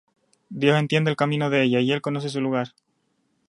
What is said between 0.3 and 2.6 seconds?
Dios entiende el camino de ella, Y él conoce su